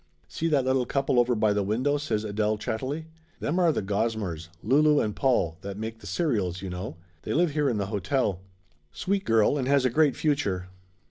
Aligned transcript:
"See 0.27 0.47
that 0.47 0.65
little 0.65 0.87
couple 0.87 1.19
over 1.19 1.35
by 1.35 1.53
the 1.53 1.61
window?" 1.61 1.97
says 1.97 2.23
Adele 2.23 2.57
chattily. 2.57 3.05
"Them 3.39 3.59
are 3.59 3.71
the 3.71 3.83
Gosmers 3.83 4.49
Lulu 4.63 4.99
and 4.99 5.15
Paul 5.15 5.57
that 5.61 5.77
make 5.77 5.99
the 5.99 6.07
serials, 6.07 6.59
you 6.63 6.71
know. 6.71 6.95
They 7.21 7.33
live 7.35 7.51
here 7.51 7.69
in 7.69 7.77
the 7.77 7.85
hotel. 7.93 8.39
Sweet 8.91 9.25
girl, 9.25 9.59
and 9.59 9.67
has 9.67 9.85
a 9.85 9.91
great 9.91 10.15
future 10.15 10.69